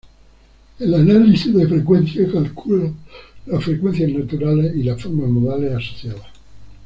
El 0.79 0.95
análisis 0.95 1.53
de 1.53 1.67
frecuencia 1.67 2.25
calcula 2.31 2.91
las 3.45 3.63
frecuencias 3.63 4.09
naturales 4.11 4.75
y 4.75 4.81
las 4.81 4.99
formas 4.99 5.29
modales 5.29 5.73
asociadas. 5.75 6.25